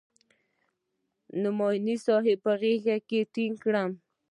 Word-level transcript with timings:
نعماني 1.41 1.95
صاحب 2.05 2.37
په 2.45 2.51
غېږ 2.61 2.85
کښې 3.07 3.19
ټينګ 3.33 3.55
کړم. 3.63 3.91